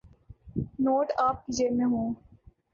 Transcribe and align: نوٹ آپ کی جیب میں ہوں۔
نوٹ 0.79 1.11
آپ 1.17 1.45
کی 1.45 1.53
جیب 1.53 1.73
میں 1.73 1.85
ہوں۔ 1.85 2.13